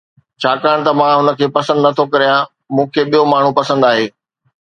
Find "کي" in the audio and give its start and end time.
1.39-1.45, 2.93-3.01